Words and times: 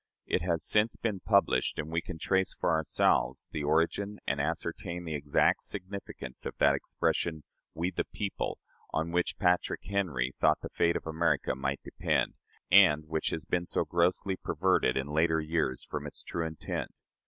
It 0.25 0.41
has 0.41 0.65
since 0.65 0.95
been 0.95 1.19
published, 1.19 1.77
and 1.77 1.91
we 1.91 2.01
can 2.01 2.17
trace 2.17 2.55
for 2.55 2.71
ourselves 2.71 3.47
the 3.51 3.63
origin, 3.63 4.17
and 4.25 4.41
ascertain 4.41 5.03
the 5.05 5.13
exact 5.13 5.61
significance, 5.61 6.43
of 6.43 6.57
that 6.57 6.73
expression, 6.73 7.43
"We, 7.75 7.91
the 7.91 8.05
people," 8.05 8.57
on 8.91 9.11
which 9.11 9.37
Patrick 9.37 9.83
Henry 9.83 10.33
thought 10.41 10.61
the 10.61 10.69
fate 10.69 10.95
of 10.95 11.05
America 11.05 11.53
might 11.55 11.83
depend, 11.83 12.33
and 12.71 13.05
which 13.09 13.29
has 13.29 13.45
been 13.45 13.65
so 13.65 13.85
grossly 13.85 14.37
perverted 14.37 14.97
in 14.97 15.05
later 15.05 15.39
years 15.39 15.83
from 15.83 16.07
its 16.07 16.23
true 16.23 16.47
intent. 16.47 16.89